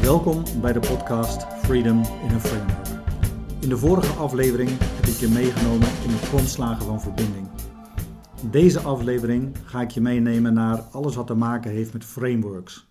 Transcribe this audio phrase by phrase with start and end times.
[0.00, 2.88] Welkom bij de podcast Freedom in a Framework.
[3.60, 7.48] In de vorige aflevering heb ik je meegenomen in de grondslagen van verbinding.
[8.42, 12.88] In deze aflevering ga ik je meenemen naar alles wat te maken heeft met frameworks.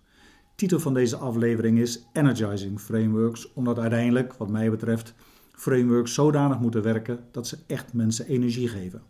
[0.54, 5.14] Titel van deze aflevering is Energizing Frameworks, omdat uiteindelijk, wat mij betreft,
[5.52, 9.02] frameworks zodanig moeten werken dat ze echt mensen energie geven.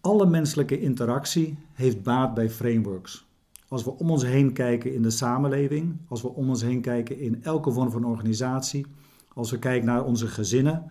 [0.00, 3.23] Alle menselijke interactie heeft baat bij frameworks.
[3.74, 7.18] Als we om ons heen kijken in de samenleving, als we om ons heen kijken
[7.18, 8.86] in elke vorm van organisatie,
[9.32, 10.90] als we kijken naar onze gezinnen,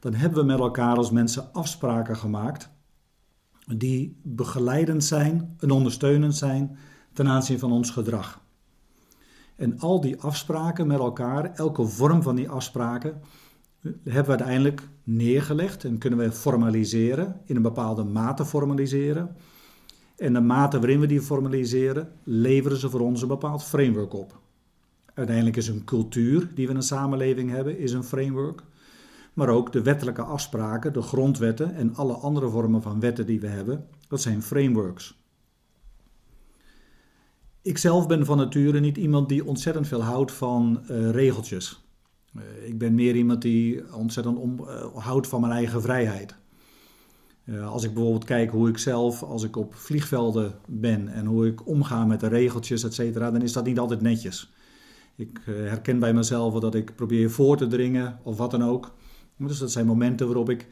[0.00, 2.70] dan hebben we met elkaar als mensen afspraken gemaakt
[3.76, 6.76] die begeleidend zijn en ondersteunend zijn
[7.12, 8.40] ten aanzien van ons gedrag.
[9.56, 13.20] En al die afspraken met elkaar, elke vorm van die afspraken,
[13.82, 19.36] hebben we uiteindelijk neergelegd en kunnen we formaliseren, in een bepaalde mate formaliseren.
[20.22, 24.40] En de mate waarin we die formaliseren, leveren ze voor ons een bepaald framework op.
[25.14, 28.62] Uiteindelijk is een cultuur die we in een samenleving hebben, is een framework.
[29.32, 33.46] Maar ook de wettelijke afspraken, de grondwetten en alle andere vormen van wetten die we
[33.46, 35.20] hebben, dat zijn frameworks.
[37.62, 41.84] Ik zelf ben van nature niet iemand die ontzettend veel houdt van uh, regeltjes.
[42.36, 46.40] Uh, ik ben meer iemand die ontzettend om, uh, houdt van mijn eigen vrijheid.
[47.64, 51.66] Als ik bijvoorbeeld kijk hoe ik zelf, als ik op vliegvelden ben en hoe ik
[51.66, 54.52] omga met de regeltjes, et cetera, dan is dat niet altijd netjes.
[55.16, 58.94] Ik herken bij mezelf dat ik probeer voor te dringen of wat dan ook.
[59.36, 60.68] Dus dat zijn momenten waarop ik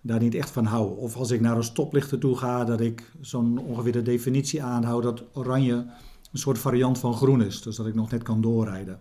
[0.00, 0.98] daar niet echt van hou.
[0.98, 5.02] Of als ik naar een stoplicht toe ga, dat ik zo'n ongeveer de definitie aanhoud
[5.02, 5.74] dat oranje
[6.32, 7.62] een soort variant van groen is.
[7.62, 9.00] Dus dat ik nog net kan doorrijden.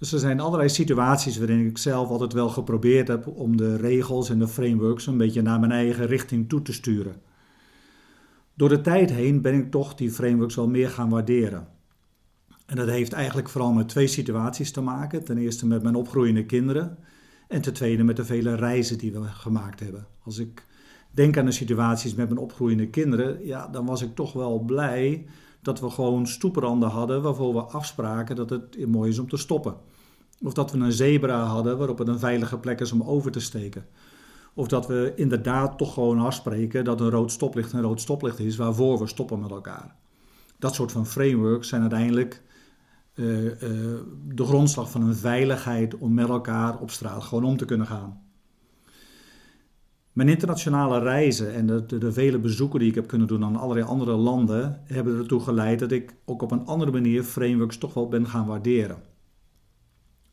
[0.00, 4.30] Dus er zijn allerlei situaties waarin ik zelf altijd wel geprobeerd heb om de regels
[4.30, 7.22] en de frameworks een beetje naar mijn eigen richting toe te sturen.
[8.54, 11.68] Door de tijd heen ben ik toch die frameworks wel meer gaan waarderen.
[12.66, 15.24] En dat heeft eigenlijk vooral met twee situaties te maken.
[15.24, 16.98] Ten eerste met mijn opgroeiende kinderen.
[17.48, 20.06] En ten tweede met de vele reizen die we gemaakt hebben.
[20.24, 20.66] Als ik
[21.10, 25.26] denk aan de situaties met mijn opgroeiende kinderen, ja, dan was ik toch wel blij
[25.62, 29.74] dat we gewoon stoepranden hadden waarvoor we afspraken dat het mooi is om te stoppen.
[30.42, 33.40] Of dat we een zebra hadden waarop het een veilige plek is om over te
[33.40, 33.86] steken.
[34.54, 38.56] Of dat we inderdaad toch gewoon afspreken dat een rood stoplicht een rood stoplicht is
[38.56, 39.96] waarvoor we stoppen met elkaar.
[40.58, 42.42] Dat soort van frameworks zijn uiteindelijk
[43.14, 43.50] uh, uh,
[44.28, 48.20] de grondslag van een veiligheid om met elkaar op straat gewoon om te kunnen gaan.
[50.12, 53.86] Mijn internationale reizen en de, de, vele bezoeken die ik heb kunnen doen aan allerlei
[53.86, 58.08] andere landen hebben ertoe geleid dat ik ook op een andere manier frameworks toch wel
[58.08, 59.09] ben gaan waarderen.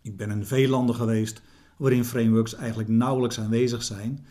[0.08, 1.42] Ik ben in veel landen geweest
[1.78, 4.26] waarin frameworks eigenlijk nauwelijks aanwezig zijn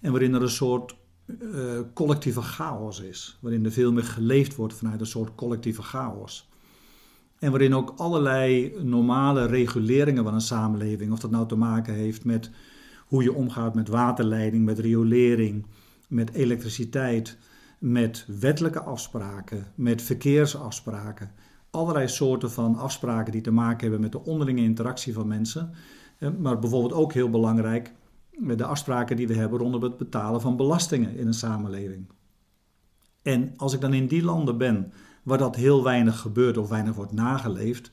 [0.00, 0.96] en waarin er een soort
[1.26, 6.48] uh, collectieve chaos is, waarin er veel meer geleefd wordt vanuit een soort collectieve chaos.
[7.38, 12.24] En waarin ook allerlei normale reguleringen van een samenleving, of dat nou te maken heeft
[12.24, 12.50] met
[13.06, 15.66] hoe je omgaat met waterleiding, met riolering,
[16.08, 17.38] met elektriciteit,
[17.78, 21.30] met wettelijke afspraken, met verkeersafspraken.
[21.70, 25.72] Allerlei soorten van afspraken die te maken hebben met de onderlinge interactie van mensen.
[26.18, 27.92] Eh, maar bijvoorbeeld ook heel belangrijk
[28.30, 32.06] met de afspraken die we hebben rondom het betalen van belastingen in een samenleving.
[33.22, 34.92] En als ik dan in die landen ben
[35.22, 37.90] waar dat heel weinig gebeurt of weinig wordt nageleefd,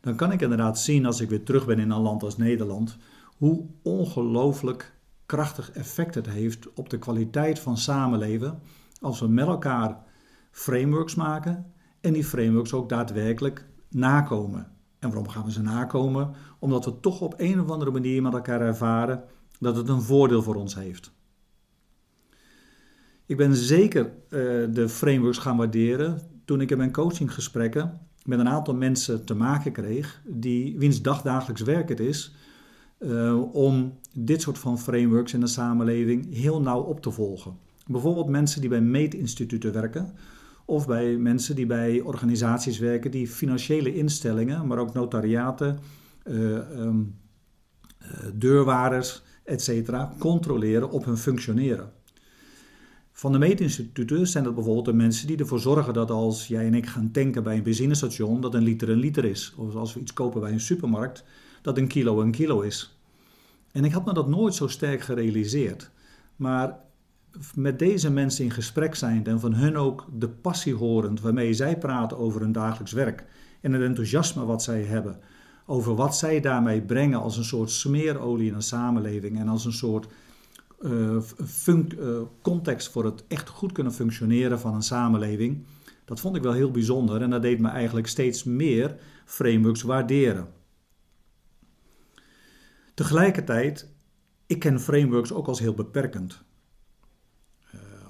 [0.00, 2.96] dan kan ik inderdaad zien als ik weer terug ben in een land als Nederland,
[3.36, 4.94] hoe ongelooflijk
[5.26, 8.60] krachtig effect het heeft op de kwaliteit van samenleven
[9.00, 10.02] als we met elkaar
[10.50, 14.66] frameworks maken en die frameworks ook daadwerkelijk nakomen.
[14.98, 16.30] En waarom gaan we ze nakomen?
[16.58, 19.24] Omdat we toch op een of andere manier met elkaar ervaren
[19.58, 21.12] dat het een voordeel voor ons heeft.
[23.26, 24.10] Ik ben zeker uh,
[24.74, 29.72] de frameworks gaan waarderen toen ik in mijn coachinggesprekken met een aantal mensen te maken
[29.72, 32.34] kreeg, die, wiens dagdagelijks werk het is
[32.98, 37.58] uh, om dit soort van frameworks in de samenleving heel nauw op te volgen.
[37.86, 40.14] Bijvoorbeeld mensen die bij meetinstituten werken,
[40.70, 45.78] of bij mensen die bij organisaties werken die financiële instellingen, maar ook notariaten,
[46.24, 47.18] uh, um,
[48.02, 49.92] uh, deurwaarders, etc.
[50.18, 51.92] controleren op hun functioneren.
[53.12, 56.74] Van de meetinstituten zijn dat bijvoorbeeld de mensen die ervoor zorgen dat als jij en
[56.74, 59.54] ik gaan tanken bij een benzinestation, dat een liter een liter is.
[59.56, 61.24] Of als we iets kopen bij een supermarkt,
[61.62, 63.00] dat een kilo een kilo is.
[63.72, 65.90] En ik had me dat nooit zo sterk gerealiseerd.
[66.36, 66.78] Maar
[67.54, 71.78] met deze mensen in gesprek zijnd en van hun ook de passie horend waarmee zij
[71.78, 73.24] praten over hun dagelijks werk
[73.60, 75.20] en het enthousiasme wat zij hebben,
[75.66, 79.72] over wat zij daarmee brengen als een soort smeerolie in een samenleving en als een
[79.72, 80.06] soort
[80.80, 81.16] uh,
[82.42, 85.64] context voor het echt goed kunnen functioneren van een samenleving,
[86.04, 90.48] Dat vond ik wel heel bijzonder en dat deed me eigenlijk steeds meer frameworks waarderen.
[92.94, 93.92] Tegelijkertijd,
[94.46, 96.42] ik ken frameworks ook als heel beperkend.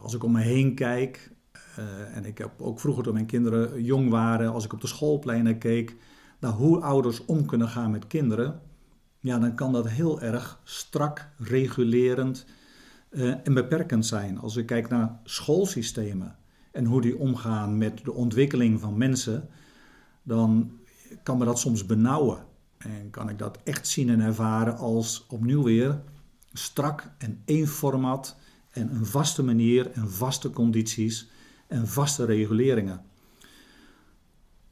[0.00, 1.32] Uh, als ik om me heen kijk,
[1.78, 4.86] uh, en ik heb ook vroeger toen mijn kinderen jong waren, als ik op de
[4.86, 5.96] schoolpleinen keek,
[6.40, 8.60] naar hoe ouders om kunnen gaan met kinderen,
[9.18, 12.46] ja, dan kan dat heel erg strak, regulerend
[13.10, 14.38] uh, en beperkend zijn.
[14.38, 16.36] Als ik kijk naar schoolsystemen
[16.72, 19.48] en hoe die omgaan met de ontwikkeling van mensen,
[20.22, 20.70] dan
[21.22, 22.44] kan me dat soms benauwen.
[22.78, 26.02] En kan ik dat echt zien en ervaren als opnieuw weer
[26.52, 28.36] strak en één format
[28.70, 31.30] en een vaste manier en vaste condities
[31.66, 33.02] en vaste reguleringen.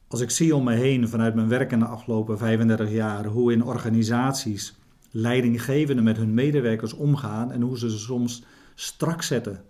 [0.07, 3.51] Als ik zie om me heen vanuit mijn werk in de afgelopen 35 jaar hoe
[3.51, 4.77] in organisaties
[5.11, 8.43] leidinggevenden met hun medewerkers omgaan en hoe ze ze soms
[8.75, 9.63] strak zetten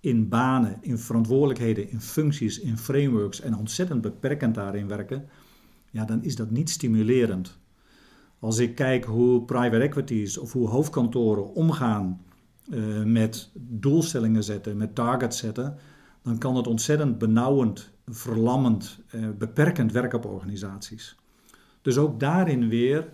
[0.00, 5.28] in banen, in verantwoordelijkheden, in functies, in frameworks en ontzettend beperkend daarin werken,
[5.90, 7.58] ja, dan is dat niet stimulerend.
[8.38, 12.20] Als ik kijk hoe private equities of hoe hoofdkantoren omgaan
[12.68, 15.76] uh, met doelstellingen zetten, met targets zetten,
[16.22, 21.16] dan kan het ontzettend benauwend, verlammend, uh, beperkend werken op organisaties.
[21.82, 23.08] Dus ook daarin weer,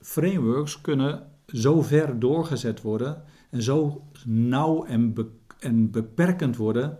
[0.00, 5.26] frameworks kunnen zo ver doorgezet worden en zo nauw en, be
[5.58, 6.98] en beperkend worden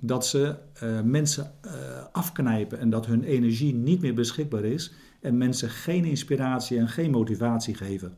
[0.00, 1.52] dat ze uh, mensen
[2.12, 7.10] afknijpen en dat hun energie niet meer beschikbaar is en mensen geen inspiratie en geen
[7.10, 8.16] motivatie geven.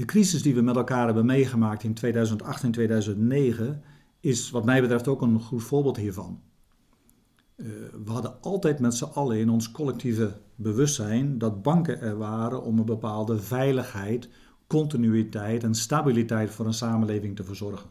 [0.00, 3.82] De crisis die we met elkaar hebben meegemaakt in 2008 en 2009
[4.20, 6.40] is wat mij betreft ook een goed voorbeeld hiervan.
[7.56, 7.66] Uh,
[8.04, 12.78] we hadden altijd met z'n allen in ons collectieve bewustzijn dat banken er waren om
[12.78, 14.28] een bepaalde veiligheid,
[14.66, 17.90] continuïteit en stabiliteit voor een samenleving te verzorgen.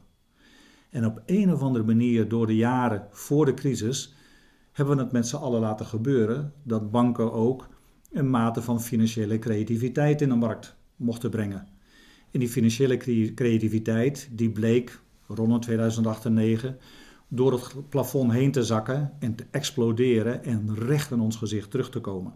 [0.89, 4.15] En op een of andere manier door de jaren voor de crisis
[4.71, 7.67] hebben we het met z'n allen laten gebeuren dat banken ook
[8.11, 11.77] een mate van financiële creativiteit in de markt mochten brengen.
[12.31, 12.97] En die financiële
[13.33, 16.77] creativiteit die bleek rond 2008 en 2009
[17.27, 21.89] door het plafond heen te zakken en te exploderen en recht in ons gezicht terug
[21.89, 22.33] te komen.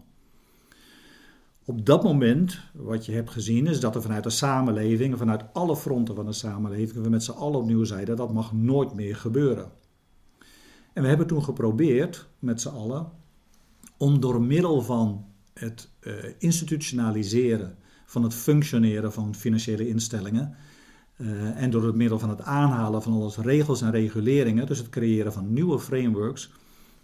[1.64, 5.76] Op dat moment, wat je hebt gezien, is dat er vanuit de samenleving, vanuit alle
[5.76, 9.70] fronten van de samenleving, we met z'n allen opnieuw zeiden dat mag nooit meer gebeuren.
[10.92, 13.10] En we hebben toen geprobeerd, met z'n allen,
[13.96, 20.56] om door middel van het uh, institutionaliseren van het functioneren van financiële instellingen
[21.16, 24.88] uh, en door het middel van het aanhalen van alles regels en reguleringen, dus het
[24.88, 26.50] creëren van nieuwe frameworks,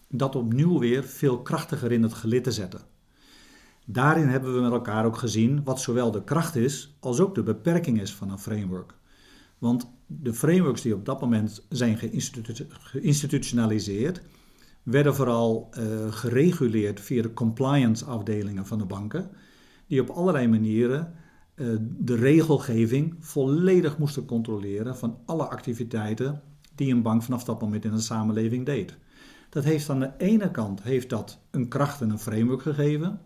[0.09, 2.81] dat opnieuw weer veel krachtiger in het gelid te zetten.
[3.85, 7.43] Daarin hebben we met elkaar ook gezien wat zowel de kracht is als ook de
[7.43, 8.95] beperking is van een framework.
[9.59, 11.99] Want de frameworks die op dat moment zijn
[12.69, 14.23] geïnstitutionaliseerd,
[14.83, 19.31] werden vooral uh, gereguleerd via de compliance afdelingen van de banken,
[19.91, 21.13] die op allerlei manieren
[21.55, 26.43] uh, de regelgeving volledig moesten controleren van alle activiteiten
[26.75, 28.97] die een bank vanaf dat moment in de samenleving deed.
[29.49, 33.21] Dat heeft aan de ene kant heeft dat een kracht en een framework gegeven,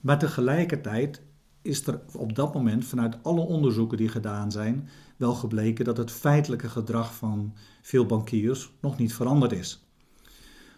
[0.00, 1.22] maar tegelijkertijd
[1.62, 6.10] is er op dat moment vanuit alle onderzoeken die gedaan zijn wel gebleken dat het
[6.10, 9.86] feitelijke gedrag van veel bankiers nog niet veranderd is.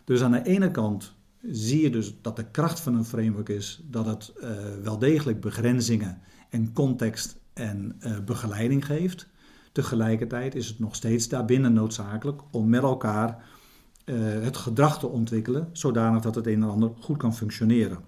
[0.05, 3.83] Dus aan de ene kant zie je dus dat de kracht van een framework is
[3.85, 4.51] dat het uh,
[4.83, 9.29] wel degelijk begrenzingen en context en uh, begeleiding geeft.
[9.73, 13.45] Tegelijkertijd is het nog steeds daarbinnen noodzakelijk om met elkaar
[14.05, 17.99] uh, het gedrag te ontwikkelen, zodanig dat het een en ander goed kan functioneren.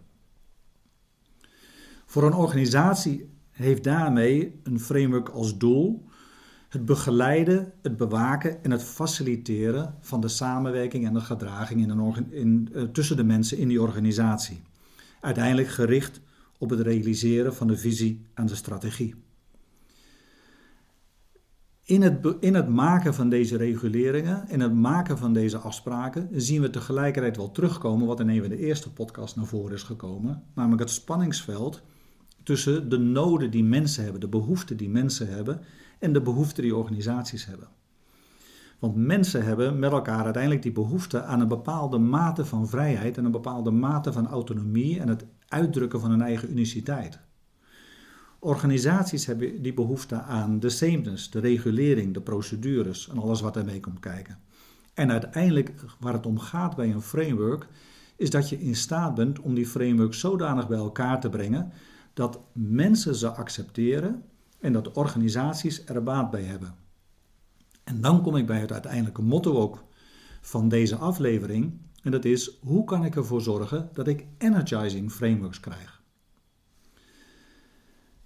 [2.07, 6.09] Voor een organisatie heeft daarmee een framework als doel
[6.71, 12.31] het begeleiden, het bewaken en het faciliteren van de samenwerking en de gedraging in een
[12.31, 14.63] in, uh, tussen de mensen in die organisatie.
[15.21, 16.21] Uiteindelijk gericht
[16.59, 19.15] op het realiseren van de visie en de strategie.
[21.83, 26.61] In het, in het maken van deze reguleringen, in het maken van deze afspraken, zien
[26.61, 30.43] we tegelijkertijd wel terugkomen wat in een van de eerste podcasts naar voren is gekomen,
[30.55, 31.83] namelijk het spanningsveld
[32.43, 35.61] tussen de noden die mensen hebben, de behoeften die mensen hebben
[36.01, 37.69] en de behoeften die organisaties hebben.
[38.79, 43.25] Want mensen hebben met elkaar uiteindelijk die behoefte aan een bepaalde mate van vrijheid en
[43.25, 47.19] een bepaalde mate van autonomie en het uitdrukken van hun eigen uniciteit.
[48.39, 53.81] Organisaties hebben die behoefte aan de sameness, de regulering, de procedures en alles wat ermee
[53.81, 54.39] komt kijken.
[54.95, 57.67] En uiteindelijk waar het om gaat bij een framework,
[58.17, 61.73] is dat je in staat bent om die framework zodanig bij elkaar te brengen
[62.15, 64.23] dat mensen ze accepteren
[64.61, 66.75] en dat organisaties er baat bij hebben.
[67.85, 69.85] En dan kom ik bij het uiteindelijke motto ook
[70.41, 71.81] van deze aflevering.
[72.03, 76.03] En dat is hoe kan ik ervoor zorgen dat ik energizing frameworks krijg.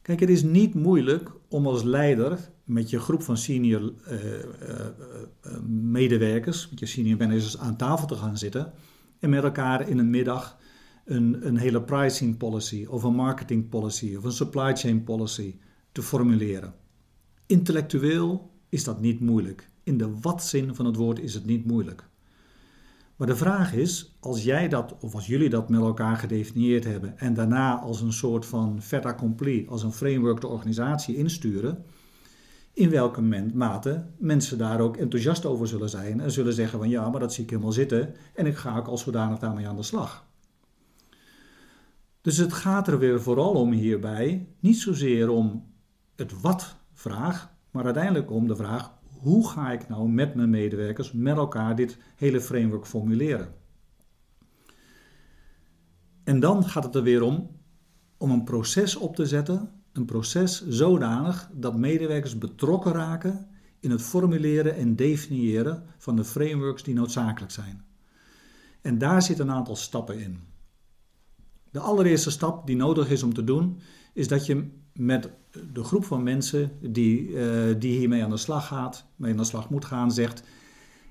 [0.02, 5.60] Kijk, het is niet moeilijk om als leider met je groep van senior uh, uh,
[5.68, 8.72] medewerkers, met je senior managers aan tafel te gaan zitten
[9.18, 10.58] en met elkaar in een middag
[11.04, 15.56] een, een hele pricing policy of een marketing policy of een supply chain policy
[15.94, 16.74] te formuleren.
[17.46, 19.70] Intellectueel is dat niet moeilijk.
[19.82, 22.08] In de wat-zin van het woord is het niet moeilijk.
[23.16, 27.18] Maar de vraag is, als jij dat of als jullie dat met elkaar gedefinieerd hebben
[27.18, 31.84] en daarna als een soort van fait accompli, als een framework de organisatie insturen,
[32.72, 33.20] in welke
[33.54, 37.32] mate mensen daar ook enthousiast over zullen zijn en zullen zeggen van ja, maar dat
[37.32, 40.26] zie ik helemaal zitten en ik ga ook als zodanig daarmee aan de slag.
[42.20, 45.72] Dus het gaat er weer vooral om hierbij, niet zozeer om
[46.16, 51.36] het wat-vraag, maar uiteindelijk om de vraag hoe ga ik nou met mijn medewerkers, met
[51.36, 53.54] elkaar dit hele framework formuleren.
[56.24, 57.50] En dan gaat het er weer om
[58.16, 63.48] om een proces op te zetten, een proces zodanig dat medewerkers betrokken raken
[63.80, 67.84] in het formuleren en definiëren van de frameworks die noodzakelijk zijn.
[68.80, 70.38] En daar zitten een aantal stappen in.
[71.70, 73.80] De allereerste stap die nodig is om te doen,
[74.14, 75.30] is dat je met
[75.72, 79.44] de groep van mensen die, uh, die hiermee aan de slag gaat, mee aan de
[79.44, 80.42] slag moet gaan, zegt: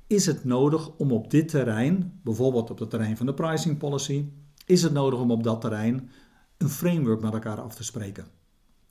[0.08, 4.26] Is het nodig om op dit terrein, bijvoorbeeld op het terrein van de pricing policy,
[4.66, 6.10] is het nodig om op dat terrein
[6.58, 8.26] een framework met elkaar af te spreken?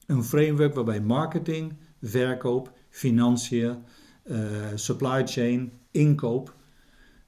[0.06, 3.76] Een framework waarbij marketing, verkoop, financiën,
[4.24, 4.36] uh,
[4.74, 6.54] supply chain, inkoop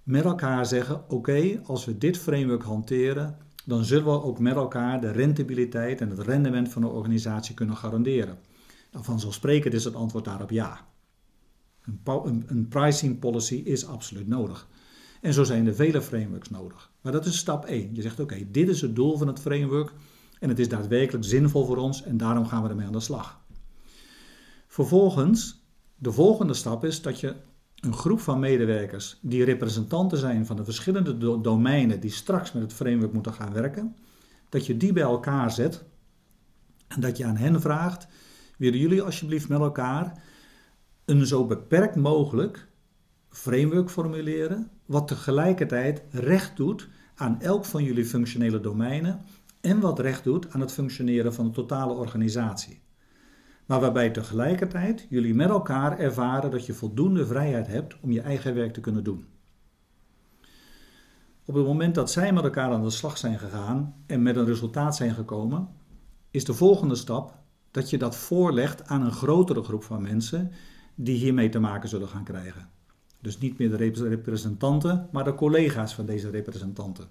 [0.04, 5.00] met elkaar zeggen: Oké, als we dit framework hanteren, dan zullen we ook met elkaar
[5.00, 8.38] de rentabiliteit en het rendement van de organisatie kunnen garanderen.
[8.92, 10.86] Nou, vanzelfsprekend is het antwoord daarop ja.
[11.82, 14.68] Een, een, een, pricing policy is absoluut nodig.
[15.20, 16.90] En zo zijn er vele frameworks nodig.
[17.00, 17.94] Maar dat is stap 1.
[17.94, 19.92] Je zegt oké, dit is het doel van het framework
[20.38, 23.40] en het is daadwerkelijk zinvol voor ons en daarom gaan we ermee aan de slag.
[24.66, 25.64] Vervolgens,
[25.96, 27.34] de volgende stap is dat je
[27.84, 32.72] een groep van medewerkers die representanten zijn van de verschillende domeinen die straks met het
[32.72, 33.96] framework moeten gaan werken,
[34.48, 35.84] dat je die bij elkaar zet
[36.88, 38.06] en dat je aan hen vraagt:
[38.58, 40.22] willen jullie alsjeblieft met elkaar
[41.04, 42.68] een zo beperkt mogelijk
[43.28, 49.20] framework formuleren, wat tegelijkertijd recht doet aan elk van jullie functionele domeinen
[49.60, 52.83] en wat recht doet aan het functioneren van de totale organisatie
[53.66, 58.54] maar waarbij tegelijkertijd jullie met elkaar ervaren dat je voldoende vrijheid hebt om je eigen
[58.54, 59.24] werk te kunnen doen.
[61.44, 64.44] Op het moment dat zij met elkaar aan de slag zijn gegaan en met een
[64.44, 65.68] resultaat zijn gekomen,
[66.30, 67.38] is de volgende stap
[67.70, 70.50] dat je dat voorlegt aan een grotere groep van mensen
[70.94, 72.68] die hiermee te maken zullen gaan krijgen.
[73.20, 77.08] Dus niet meer de representanten, maar de collega's van deze representanten.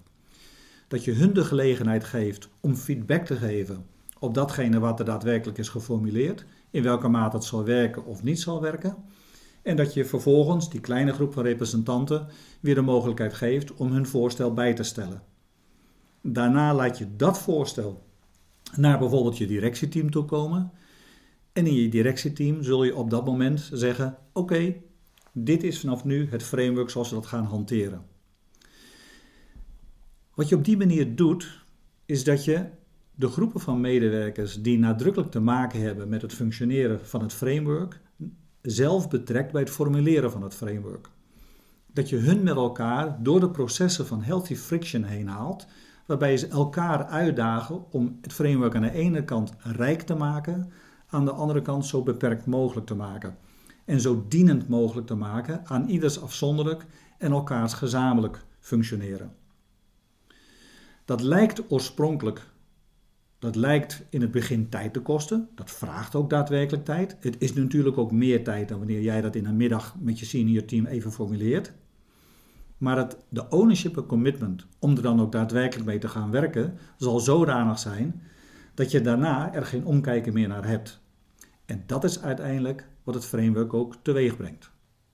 [0.88, 3.86] Dat je hun de gelegenheid geeft om feedback te geven
[4.24, 8.40] op datgene wat er daadwerkelijk is geformuleerd, in welke mate het zal werken of niet
[8.40, 8.96] zal werken.
[9.62, 12.26] En dat je vervolgens die kleine groep van representanten
[12.60, 15.22] weer de mogelijkheid geeft om hun voorstel bij te stellen.
[16.20, 18.02] Daarna laat je dat voorstel
[18.76, 20.72] naar bijvoorbeeld je directieteam toe komen.
[21.52, 24.74] En in je directieteam zul je op dat moment zeggen: Oké,
[25.32, 28.06] dit is vanaf nu het framework zoals we dat gaan hanteren.
[30.34, 31.64] Wat je op die manier doet,
[32.06, 32.66] is dat je
[33.14, 38.00] de groepen van medewerkers die nadrukkelijk te maken hebben met het functioneren van het framework,
[38.62, 41.08] zelf betrekt bij het formuleren van het framework.
[41.92, 45.66] Dat je hun met elkaar door de processen van healthy friction heen haalt,
[46.06, 50.72] waarbij ze elkaar uitdagen om het framework aan de ene kant rijk te maken,
[51.06, 53.36] aan de andere kant zo beperkt mogelijk te maken.
[53.84, 56.86] En zo dienend mogelijk te maken aan ieders afzonderlijk
[57.18, 59.32] en elkaars gezamenlijk functioneren.
[61.04, 62.46] Dat lijkt oorspronkelijk
[63.44, 65.48] dat lijkt in het begin tijd te kosten.
[65.54, 67.16] Dat vraagt ook daadwerkelijk tijd.
[67.20, 70.24] Het is natuurlijk ook meer tijd dan wanneer jij dat in een middag met je
[70.24, 71.72] senior team even formuleert.
[72.78, 76.78] Maar het, de ownership en commitment om er dan ook daadwerkelijk mee te gaan werken,
[76.96, 78.22] zal zodanig zijn
[78.74, 81.00] dat je daarna er geen omkijken meer naar hebt.
[81.64, 84.70] En dat is uiteindelijk wat het framework ook teweeg brengt.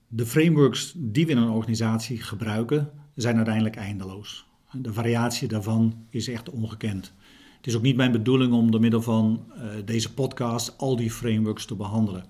[0.07, 4.49] De frameworks die we in een organisatie gebruiken, zijn uiteindelijk eindeloos.
[4.71, 7.13] De variatie daarvan is echt ongekend.
[7.61, 11.11] Het is ook niet mijn bedoeling om door middel van uh, deze podcast al die
[11.11, 12.25] frameworks te behandelen.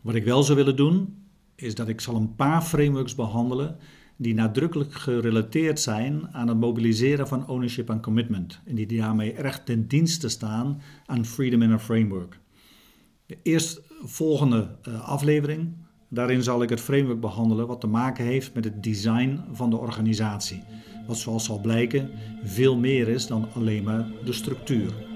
[0.00, 3.76] Wat ik wel zou willen doen, is dat ik zal een paar frameworks behandelen
[4.16, 8.60] die nadrukkelijk gerelateerd zijn aan het mobiliseren van ownership en commitment.
[8.64, 12.38] En die daarmee erg ten dienste staan aan Freedom in a Framework.
[13.26, 15.74] De eerstvolgende uh, aflevering
[16.12, 19.76] Daarin zal ik het framework behandelen wat te maken heeft met het design van de
[19.76, 20.62] organisatie.
[21.06, 22.10] Wat zoals zal blijken
[22.44, 25.09] veel meer is dan alleen maar de structuur.